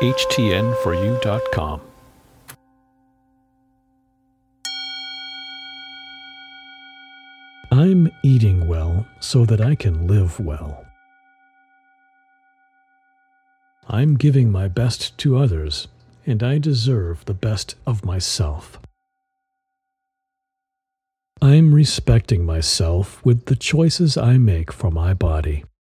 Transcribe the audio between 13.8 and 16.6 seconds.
I'm giving my best to others, and I